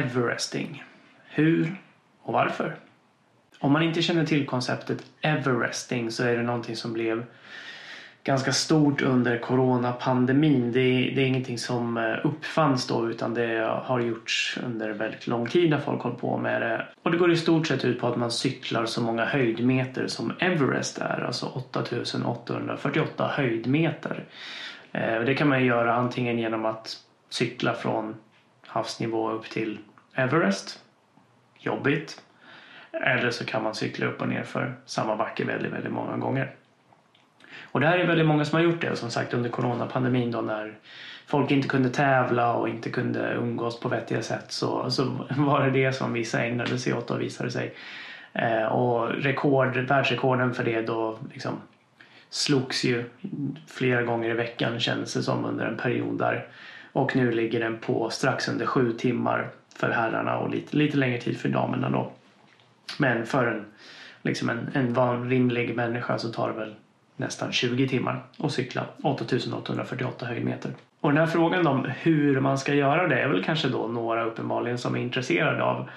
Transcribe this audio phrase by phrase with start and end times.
[0.00, 0.84] Everesting.
[1.28, 1.76] Hur
[2.22, 2.76] och varför?
[3.58, 7.24] Om man inte känner till konceptet Everesting så är det någonting som blev
[8.24, 10.72] ganska stort under coronapandemin.
[10.72, 15.26] Det är, det är ingenting som eh, uppfanns då utan det har gjorts under väldigt
[15.26, 16.86] lång tid när folk håller på med det.
[17.02, 20.32] Och det går i stort sett ut på att man cyklar så många höjdmeter som
[20.38, 24.24] Everest är, alltså 8848 höjdmeter.
[24.92, 26.96] Eh, det kan man göra antingen genom att
[27.30, 28.14] cykla från
[28.70, 29.78] havsnivå upp till
[30.14, 30.80] Everest.
[31.58, 32.22] Jobbigt.
[32.92, 36.54] Eller så kan man cykla upp och ner för samma backe väldigt, väldigt många gånger.
[37.62, 38.96] Och det här är väldigt många som har gjort det.
[38.96, 40.78] Som sagt under coronapandemin då när
[41.26, 45.04] folk inte kunde tävla och inte kunde umgås på vettiga sätt så, så
[45.36, 47.74] var det det som vissa ägnade sig åt och visade sig.
[48.32, 51.60] Eh, och rekord, världsrekorden för det då liksom
[52.30, 53.04] slogs ju
[53.66, 56.46] flera gånger i veckan kändes det som under en period där.
[56.92, 61.18] Och nu ligger den på strax under sju timmar för herrarna och lite, lite längre
[61.18, 62.12] tid för damerna då.
[62.98, 63.64] Men för en,
[64.22, 66.74] liksom en, en van, rimlig människa så tar det väl
[67.16, 70.70] nästan 20 timmar att cykla 8848 höjdmeter.
[71.00, 74.24] Och den här frågan om hur man ska göra det är väl kanske då några
[74.24, 75.88] uppenbarligen som är intresserade av.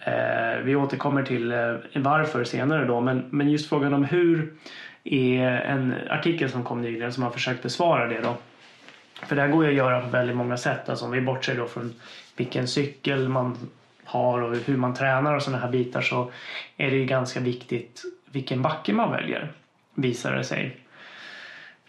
[0.00, 4.52] Eh, vi återkommer till eh, varför senare då men, men just frågan om hur
[5.04, 8.36] är en artikel som kom nyligen som har försökt besvara det då.
[9.22, 10.88] För det här går ju att göra på väldigt många sätt.
[10.88, 11.94] Alltså om vi bortser då från
[12.36, 13.56] vilken cykel man
[14.04, 16.30] har och hur man tränar och sådana här bitar så
[16.76, 19.52] är det ju ganska viktigt vilken backe man väljer
[19.94, 20.76] visar det sig.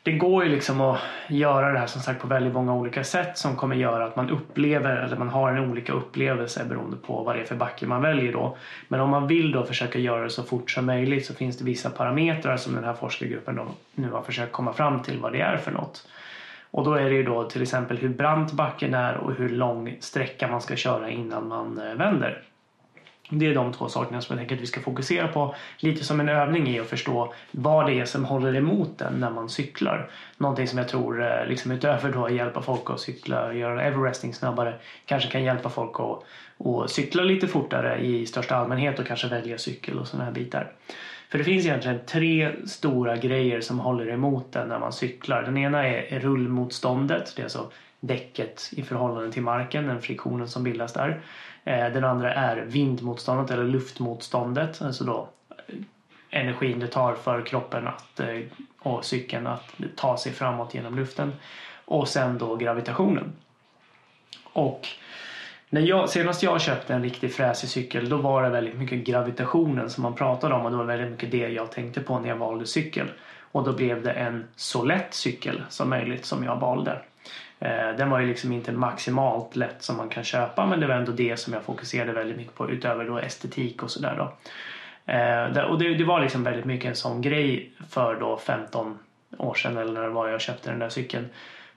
[0.04, 3.38] Det går ju liksom att göra det här som sagt på väldigt många olika sätt
[3.38, 7.36] som kommer göra att man upplever eller man har en olika upplevelse beroende på vad
[7.36, 8.58] det är för backe man väljer då.
[8.88, 11.66] Men om man vill då försöka göra det så fort som möjligt så finns det
[11.66, 15.42] vissa parametrar som den här forskargruppen då nu har försökt komma fram till vad det
[15.42, 16.08] är för något.
[16.78, 19.98] Och då är det ju då till exempel hur brant backen är och hur lång
[20.00, 22.44] sträcka man ska köra innan man eh, vänder.
[23.30, 26.20] Det är de två sakerna som jag tänker att vi ska fokusera på lite som
[26.20, 30.10] en övning i att förstå vad det är som håller emot den när man cyklar.
[30.38, 33.84] Någonting som jag tror, eh, liksom utöver då att hjälpa folk att cykla, och göra
[33.84, 34.74] everesting snabbare,
[35.06, 36.24] kanske kan hjälpa folk att,
[36.68, 40.72] att cykla lite fortare i största allmänhet och kanske välja cykel och sådana här bitar.
[41.30, 45.44] För det finns egentligen tre stora grejer som håller emot den när man cyklar.
[45.44, 50.64] Den ena är rullmotståndet, det är alltså däcket i förhållande till marken, den friktionen som
[50.64, 51.22] bildas där.
[51.64, 55.30] Eh, den andra är vindmotståndet eller luftmotståndet, alltså då
[55.68, 55.76] eh,
[56.30, 58.40] energin det tar för kroppen att, eh,
[58.80, 61.34] och cykeln att ta sig framåt genom luften.
[61.86, 63.34] Och sen då gravitationen.
[64.44, 64.88] Och
[65.70, 69.90] när jag, senast jag köpte en riktig fräsig cykel då var det väldigt mycket gravitationen
[69.90, 72.36] som man pratade om och det var väldigt mycket det jag tänkte på när jag
[72.36, 73.08] valde cykel.
[73.52, 77.02] Och då blev det en så lätt cykel som möjligt som jag valde.
[77.60, 80.96] Eh, den var ju liksom inte maximalt lätt som man kan köpa men det var
[80.96, 84.34] ändå det som jag fokuserade väldigt mycket på utöver då estetik och sådär då.
[85.14, 89.00] Eh, och det, det, var liksom väldigt mycket en sån grej för då 15
[89.38, 91.26] år sedan eller när det var jag köpte den där cykeln.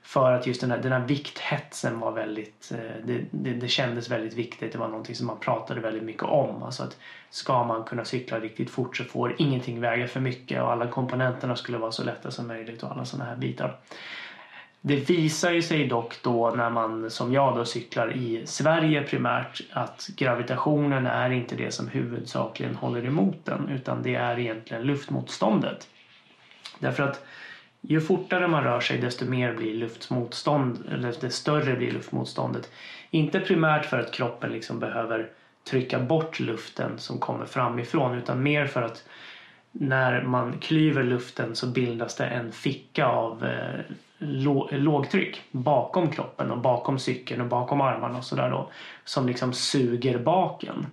[0.03, 4.09] För att just den här, den här vikthetsen var väldigt, eh, det, det, det, kändes
[4.09, 4.71] väldigt viktigt.
[4.71, 6.63] Det var någonting som man pratade väldigt mycket om.
[6.63, 6.97] Alltså att
[7.29, 11.55] ska man kunna cykla riktigt fort så får ingenting väga för mycket och alla komponenterna
[11.55, 13.77] skulle vara så lätta som möjligt och alla sådana här bitar.
[14.81, 19.61] Det visar ju sig dock då när man som jag då cyklar i Sverige primärt
[19.71, 25.87] att gravitationen är inte det som huvudsakligen håller emot den utan det är egentligen luftmotståndet.
[26.79, 27.25] Därför att
[27.81, 32.71] ju fortare man rör sig desto mer blir luftmotstånd eller desto större blir luftmotståndet.
[33.09, 35.29] Inte primärt för att kroppen liksom behöver
[35.69, 39.03] trycka bort luften som kommer framifrån utan mer för att
[39.71, 43.79] när man klyver luften så bildas det en ficka av eh,
[44.71, 48.69] lågtryck bakom kroppen och bakom cykeln och bakom armarna och sådär då
[49.05, 50.85] som liksom suger baken.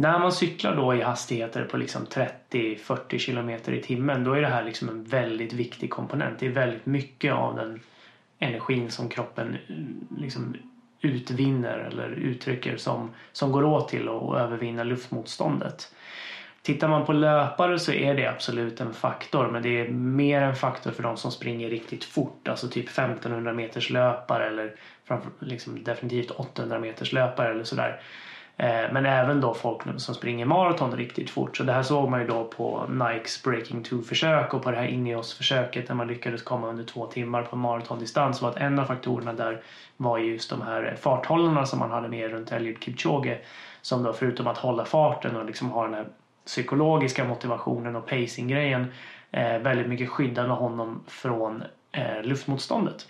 [0.00, 4.48] När man cyklar då i hastigheter på liksom 30-40 km i timmen då är det
[4.48, 6.38] här liksom en väldigt viktig komponent.
[6.38, 7.80] Det är väldigt mycket av den
[8.38, 10.56] energin som kroppen eh, liksom
[11.00, 15.94] utvinner eller uttrycker som, som går åt till att övervinna luftmotståndet.
[16.62, 20.56] Tittar man på löpare så är det absolut en faktor men det är mer en
[20.56, 22.48] faktor för de som springer riktigt fort.
[22.48, 24.74] Alltså typ 1500 meters löpare eller
[25.38, 28.00] liksom definitivt 800 meters löpare eller sådär.
[28.60, 31.56] Eh, men även då folk som springer maraton riktigt fort.
[31.56, 34.86] Så det här såg man ju då på Nikes Breaking 2-försök och på det här
[34.86, 38.42] Ineos-försöket där man lyckades komma under två timmar på maratondistans.
[38.42, 39.62] Och att en av faktorerna där
[39.96, 43.38] var just de här farthållarna som man hade med runt Eliud Kipchoge.
[43.82, 46.06] Som då förutom att hålla farten och liksom ha den här
[46.46, 48.86] psykologiska motivationen och pacing-grejen
[49.30, 51.62] eh, väldigt mycket skyddade honom från
[51.92, 53.06] eh, luftmotståndet.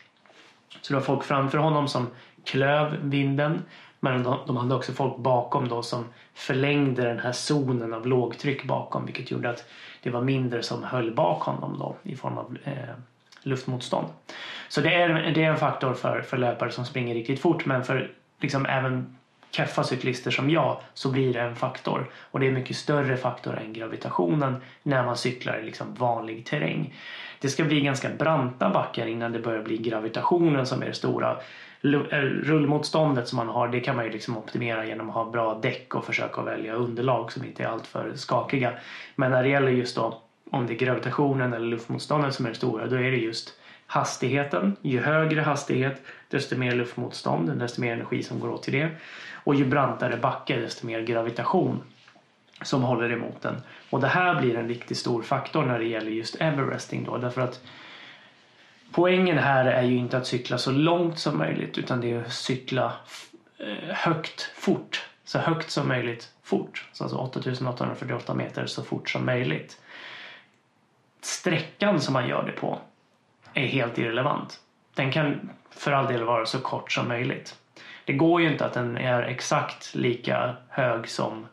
[0.81, 2.07] Så det var folk framför honom som
[2.45, 3.63] klöv vinden.
[4.01, 6.05] Men de, de hade också folk bakom då som
[6.35, 9.65] förlängde den här zonen av lågtryck bakom vilket gjorde att
[10.03, 12.73] det var mindre som höll bak honom då i form av eh,
[13.43, 14.07] luftmotstånd.
[14.69, 17.85] Så det är, det är en faktor för, för löpare som springer riktigt fort men
[17.85, 19.17] för liksom även
[19.51, 22.11] keffa cyklister som jag så blir det en faktor.
[22.31, 26.47] Och det är en mycket större faktor än gravitationen när man cyklar i liksom vanlig
[26.47, 26.95] terräng.
[27.41, 31.37] Det ska bli ganska branta backar innan det börjar bli gravitationen som är det stora.
[31.83, 35.59] Eh, rullmotståndet som man har det kan man ju liksom optimera genom att ha bra
[35.63, 38.73] däck och försöka välja underlag som inte är alltför skakiga.
[39.17, 42.57] Men när det gäller just då om det är gravitationen eller luftmotståndet som är det
[42.57, 43.55] stora då är det just
[43.87, 44.77] hastigheten.
[44.83, 48.91] Ju högre hastighet desto mer luftmotstånd, desto mer energi som går åt till det.
[49.45, 51.83] Och ju brantare backe desto mer gravitation
[52.63, 53.63] som håller emot den.
[53.91, 57.41] Och det här blir en riktigt stor faktor när det gäller just everesting då därför
[57.41, 57.61] att
[58.93, 62.33] poängen här är ju inte att cykla så långt som möjligt utan det är att
[62.33, 62.93] cykla
[63.59, 65.05] eh, högt fort.
[65.25, 66.89] Så högt som möjligt fort.
[66.93, 69.81] Så alltså 8848 meter så fort som möjligt.
[71.21, 72.79] Sträckan som man gör det på
[73.55, 74.61] är helt irrelevant.
[74.99, 77.59] Den kan för all del vara så kort som möjligt.
[78.05, 81.47] Det går ju inte att den är exakt lika hög som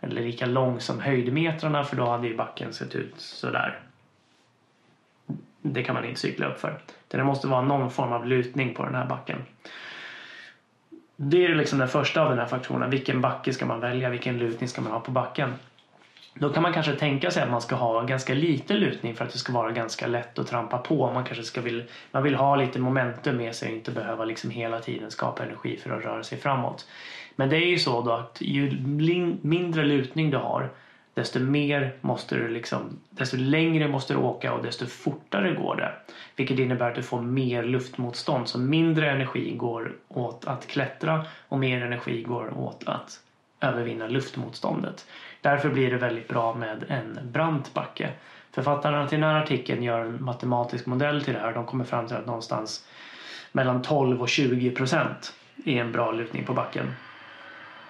[0.00, 3.80] eller lika lång som höjdmetrarna för då hade ju backen sett ut sådär.
[5.62, 6.78] Det kan man inte cykla upp för.
[7.08, 9.38] Det måste vara någon form av lutning på den här backen.
[11.16, 12.88] Det är liksom den första av de här faktorerna.
[12.88, 14.10] Vilken backe ska man välja?
[14.10, 15.54] Vilken lutning ska man ha på backen?
[16.34, 19.32] Då kan man kanske tänka sig att man ska ha ganska lite lutning för att
[19.32, 21.12] det ska vara ganska lätt att trampa på.
[21.12, 24.50] Man kanske ska vill, man vill ha lite momentum med sig och inte behöva liksom
[24.50, 26.86] hela tiden skapa energi för att röra sig framåt.
[27.36, 28.70] Men det är ju så då att ju
[29.42, 30.70] mindre lutning du har
[31.14, 35.92] desto mer måste du liksom, desto längre måste du åka och desto fortare går det.
[36.36, 38.48] Vilket innebär att du får mer luftmotstånd.
[38.48, 43.20] Så mindre energi går åt att klättra och mer energi går åt att
[43.62, 45.06] övervinna luftmotståndet.
[45.40, 48.10] Därför blir det väldigt bra med en brant backe.
[48.50, 51.54] Författarna till den här artikeln gör en matematisk modell till det här.
[51.54, 52.86] De kommer fram till att någonstans
[53.52, 56.94] mellan 12 och 20 procent är en bra lutning på backen.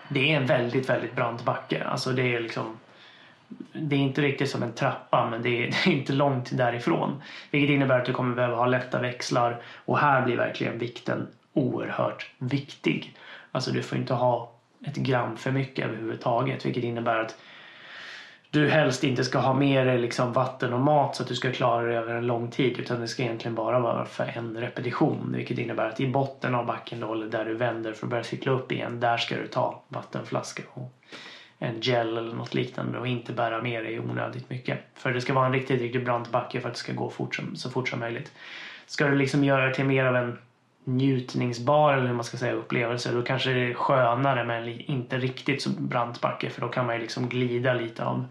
[0.08, 1.84] Det är en väldigt, väldigt brant backe.
[1.84, 2.78] Alltså det är liksom
[3.72, 7.22] det är inte riktigt som en trappa men det är, det är, inte långt därifrån.
[7.50, 12.30] Vilket innebär att du kommer behöva ha lätta växlar och här blir verkligen vikten oerhört
[12.38, 13.16] viktig.
[13.52, 14.52] Alltså du får inte ha
[14.86, 17.36] ett gram för mycket överhuvudtaget vilket innebär att
[18.50, 21.52] du helst inte ska ha med dig liksom vatten och mat så att du ska
[21.52, 25.32] klara dig över en lång tid utan det ska egentligen bara vara för en repetition
[25.36, 28.24] vilket innebär att i botten av backen då, eller där du vänder för att börja
[28.24, 30.92] cykla upp igen där ska du ta vattenflaska och
[31.58, 34.78] en gel eller något liknande och inte bära med dig onödigt mycket.
[34.94, 37.34] För det ska vara en riktigt, riktigt brant backe för att det ska gå fort
[37.34, 38.32] som, så fort som möjligt.
[38.86, 40.38] Ska du liksom göra det till mer av en
[40.84, 45.62] njutningsbar eller hur man ska säga upplevelse då kanske det är skönare men inte riktigt
[45.62, 48.24] så brant backe för då kan man ju liksom glida lite av,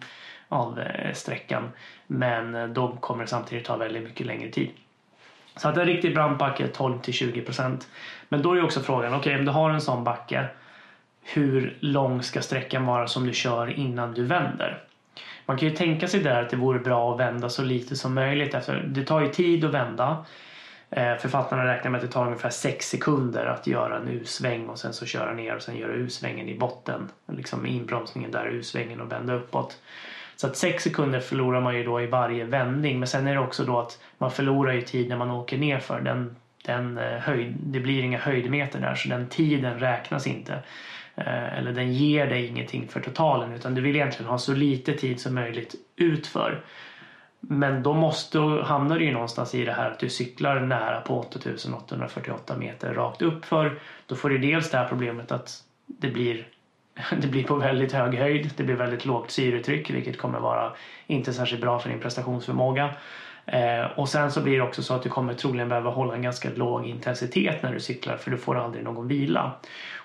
[0.50, 1.72] av eh, sträckan
[2.08, 4.70] men eh, då kommer det samtidigt ta väldigt mycket längre tid.
[5.56, 7.88] Så att en riktigt brant backe 12 till 20 procent.
[8.30, 10.48] Men då är också frågan, okej okay, om du har en sån backe
[11.24, 14.84] hur lång ska sträckan vara som du kör innan du vänder?
[15.46, 18.14] Man kan ju tänka sig där att det vore bra att vända så lite som
[18.14, 18.54] möjligt.
[18.54, 20.26] Efter, det tar ju tid att vända.
[20.92, 24.80] Eh, författarna räknar med att det tar ungefär 6 sekunder att göra en U-sväng och
[24.80, 27.10] sen så köra ner och sen göra U-svängen i botten.
[27.28, 29.78] Liksom inbromsningen där, U-svängen och vända uppåt.
[30.36, 33.40] Så att 6 sekunder förlorar man ju då i varje vändning men sen är det
[33.40, 37.20] också då att man förlorar ju tid när man åker ner för den, den eh,
[37.20, 40.54] höjd, det blir inga höjdmeter där så den tiden räknas inte.
[41.16, 44.94] Eh, eller den ger dig ingenting för totalen utan du vill egentligen ha så lite
[44.94, 46.62] tid som möjligt utför.
[47.42, 51.20] Men då måste, hamnar du ju någonstans i det här att du cyklar nära på
[51.20, 53.80] 8848 meter rakt upp för.
[54.06, 56.48] Då får du dels det här problemet att det blir,
[57.22, 58.50] det blir på väldigt hög höjd.
[58.58, 60.72] Det blir väldigt lågt syretryck vilket kommer vara
[61.08, 62.90] inte särskilt bra för din prestationsförmåga.
[63.46, 66.22] Eh, och sen så blir det också så att du kommer troligen behöva hålla en
[66.22, 69.52] ganska låg intensitet när du cyklar för du får aldrig någon vila.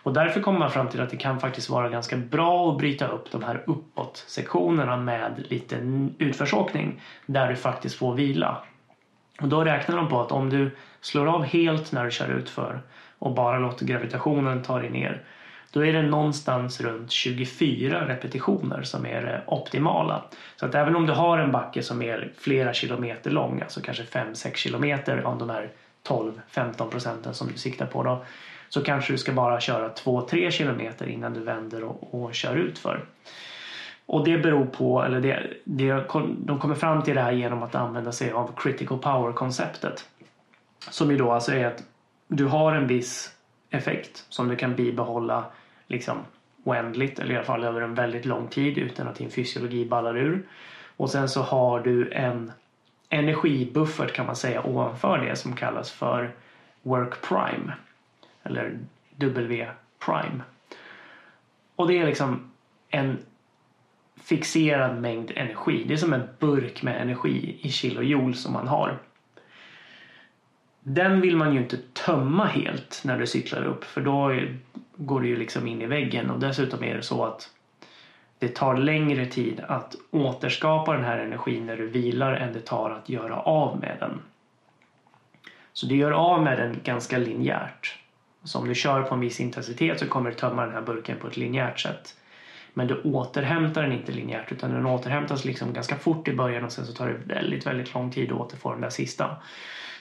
[0.03, 3.07] Och därför kommer man fram till att det kan faktiskt vara ganska bra att bryta
[3.07, 5.77] upp de här uppåt-sektionerna med lite
[6.19, 8.63] utförsåkning där du faktiskt får vila.
[9.41, 12.81] Och då räknar de på att om du slår av helt när du kör utför
[13.19, 15.23] och bara låter gravitationen ta dig ner
[15.77, 20.25] då är det någonstans runt 24 repetitioner som är det optimala.
[20.57, 24.03] Så att även om du har en backe som är flera kilometer lång, alltså kanske
[24.03, 25.71] 5-6 kilometer av de här
[26.09, 28.25] 12-15 procenten som du siktar på då,
[28.69, 32.79] så kanske du ska bara köra 2-3 kilometer innan du vänder och, och kör ut
[32.79, 33.05] för.
[34.07, 36.05] Och det beror på, eller det, det,
[36.39, 40.09] de kommer fram till det här genom att använda sig av critical power-konceptet.
[40.91, 41.83] Som ju då alltså är att
[42.29, 43.33] du har en viss
[43.71, 45.45] effekt som du kan bibehålla
[45.87, 46.19] liksom
[46.65, 50.17] oändligt eller i alla fall över en väldigt lång tid utan att din fysiologi ballar
[50.17, 50.43] ur.
[50.97, 52.53] Och sen så har du en
[53.09, 56.35] energibuffert kan man säga ovanför det som kallas för
[56.83, 57.73] Work Prime.
[58.43, 58.79] Eller
[59.17, 59.67] W
[60.07, 60.41] Prime.
[61.77, 62.51] Och det är liksom
[62.91, 63.19] en
[64.23, 65.85] fixerad mängd energi.
[65.89, 68.99] Det är som en burk med energi i kilojoule som man har.
[70.81, 74.41] Den vill man ju inte tömma helt när du cyklar upp för då
[74.97, 77.51] går du ju liksom in i väggen och dessutom är det så att
[78.39, 82.91] det tar längre tid att återskapa den här energin när du vilar än det tar
[82.91, 84.23] att göra av med den.
[85.73, 87.99] Så du gör av med den ganska linjärt.
[88.45, 91.19] Så om du kör på en viss intensitet så kommer du tömma den här burken
[91.19, 92.17] på ett linjärt sätt.
[92.75, 96.73] Men du återhämtar den inte linjärt utan den återhämtas liksom ganska fort i början och
[96.73, 99.37] sen så tar det väldigt, väldigt lång tid att återfå den där sista.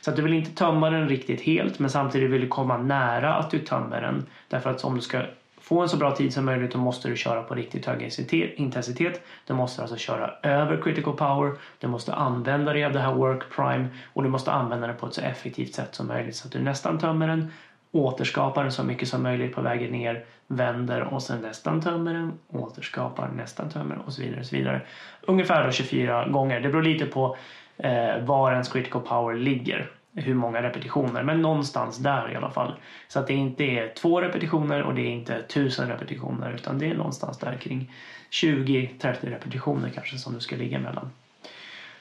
[0.06, 3.34] Så att du vill inte tömma den riktigt helt men samtidigt vill du komma nära
[3.34, 4.26] att du tömmer den.
[4.48, 5.22] Därför att om du ska
[5.62, 8.12] få en så bra tid som möjligt då måste du köra på riktigt hög
[8.58, 9.22] intensitet.
[9.48, 11.52] Du måste alltså köra över critical power.
[11.80, 15.08] Du måste använda dig av det här work prime och du måste använda den på
[15.08, 17.52] ett så effektivt sätt som möjligt så att du nästan tömmer den
[17.92, 22.34] återskapar den så mycket som möjligt på vägen ner, vänder och sen nästan tömmer den,
[22.48, 24.40] återskapar, nästan tömmer och så vidare.
[24.40, 24.82] Och så vidare.
[25.22, 26.60] Ungefär 24 gånger.
[26.60, 27.38] Det beror lite på
[27.78, 29.92] eh, var ens critical power ligger.
[30.18, 32.74] Hur många repetitioner, men någonstans där i alla fall.
[33.08, 36.86] Så att det inte är två repetitioner och det är inte tusen repetitioner utan det
[36.86, 37.92] är någonstans där kring
[38.32, 41.10] 20-30 repetitioner kanske som du ska ligga mellan.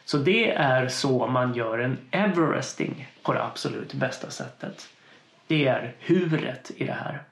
[0.05, 4.89] Så det är så man gör en everesting på det absolut bästa sättet.
[5.47, 7.23] Det är huret i det här.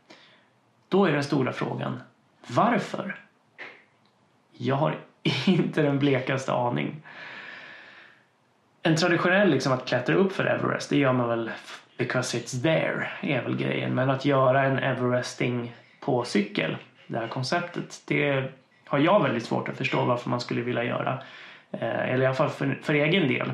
[0.88, 2.00] Då är den stora frågan
[2.46, 3.20] varför?
[4.52, 4.96] Jag har
[5.46, 7.02] inte den blekaste aning.
[8.82, 11.50] En traditionell liksom att klättra upp för Everest det gör man väl
[11.98, 13.94] because it's there är väl grejen.
[13.94, 18.50] Men att göra en Everesting på cykel, det här konceptet, det
[18.86, 21.18] har jag väldigt svårt att förstå varför man skulle vilja göra.
[21.72, 23.52] Eh, eller i alla fall för, för egen del.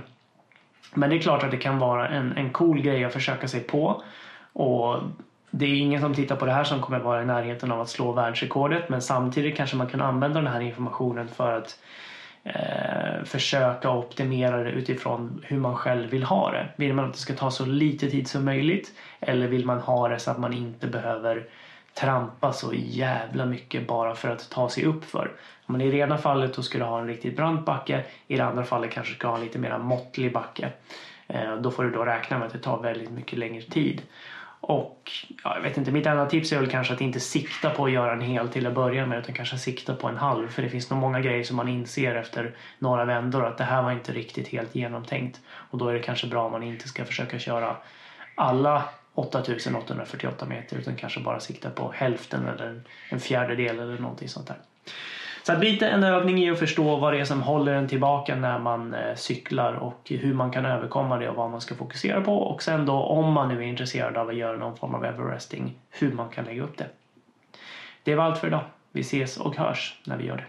[0.94, 3.60] Men det är klart att det kan vara en, en cool grej att försöka sig
[3.60, 4.02] på.
[4.52, 5.00] Och
[5.50, 7.88] det är ingen som tittar på det här som kommer vara i närheten av att
[7.88, 11.78] slå världsrekordet men samtidigt kanske man kan använda den här informationen för att
[12.44, 16.68] eh, försöka optimera det utifrån hur man själv vill ha det.
[16.76, 20.08] Vill man att det ska ta så lite tid som möjligt eller vill man ha
[20.08, 21.46] det så att man inte behöver
[21.94, 25.32] trampa så jävla mycket bara för att ta sig upp för.
[25.66, 28.44] Men i det ena fallet då ska du ha en riktigt brant backe, i det
[28.44, 30.68] andra fallet kanske du ska ha en lite mer måttlig backe.
[31.26, 34.02] Eh, då får du då räkna med att det tar väldigt mycket längre tid.
[34.68, 35.10] Och
[35.44, 37.90] ja, jag vet inte, mitt enda tips är väl kanske att inte sikta på att
[37.90, 40.48] göra en hel till att börja med utan kanske sikta på en halv.
[40.48, 43.82] För det finns nog många grejer som man inser efter några vändor att det här
[43.82, 45.40] var inte riktigt helt genomtänkt.
[45.46, 47.76] Och då är det kanske bra om man inte ska försöka köra
[48.34, 48.84] alla
[49.14, 54.56] 8848 meter utan kanske bara sikta på hälften eller en fjärdedel eller någonting sånt där.
[55.48, 58.36] Så att lite en övning i att förstå vad det är som håller en tillbaka
[58.36, 62.20] när man eh, cyklar och hur man kan överkomma det och vad man ska fokusera
[62.20, 62.38] på.
[62.38, 65.78] Och sen då om man nu är intresserad av att göra någon form av everesting,
[65.90, 66.86] hur man kan lägga upp det.
[68.02, 68.64] Det var allt för idag.
[68.92, 70.44] Vi ses och hörs när vi gör det.